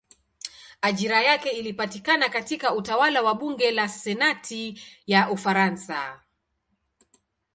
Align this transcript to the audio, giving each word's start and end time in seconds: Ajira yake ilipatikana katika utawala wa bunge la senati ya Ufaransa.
Ajira 0.81 1.21
yake 1.21 1.49
ilipatikana 1.49 2.29
katika 2.29 2.75
utawala 2.75 3.21
wa 3.21 3.33
bunge 3.35 3.71
la 3.71 3.89
senati 3.89 4.79
ya 5.07 5.31
Ufaransa. 5.31 6.21